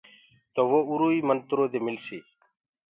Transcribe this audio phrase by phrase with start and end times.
[0.53, 2.23] تو وو اِرو ئي منترو دي مِلسيٚ۔